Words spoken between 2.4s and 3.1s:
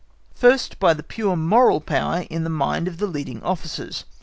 the mind of the